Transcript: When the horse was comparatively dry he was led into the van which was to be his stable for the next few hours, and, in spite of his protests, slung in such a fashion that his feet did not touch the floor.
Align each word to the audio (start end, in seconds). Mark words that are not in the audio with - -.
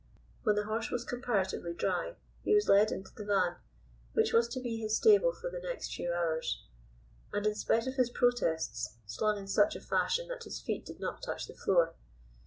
When 0.41 0.55
the 0.55 0.63
horse 0.65 0.89
was 0.89 1.03
comparatively 1.05 1.75
dry 1.75 2.15
he 2.41 2.55
was 2.55 2.67
led 2.67 2.91
into 2.91 3.13
the 3.13 3.23
van 3.23 3.57
which 4.13 4.33
was 4.33 4.47
to 4.47 4.59
be 4.59 4.77
his 4.77 4.97
stable 4.97 5.31
for 5.31 5.51
the 5.51 5.59
next 5.61 5.93
few 5.95 6.11
hours, 6.11 6.63
and, 7.31 7.45
in 7.45 7.53
spite 7.53 7.85
of 7.85 7.97
his 7.97 8.09
protests, 8.09 8.97
slung 9.05 9.37
in 9.37 9.45
such 9.45 9.75
a 9.75 9.79
fashion 9.79 10.27
that 10.29 10.43
his 10.45 10.59
feet 10.59 10.87
did 10.87 10.99
not 10.99 11.21
touch 11.21 11.45
the 11.45 11.53
floor. 11.53 11.93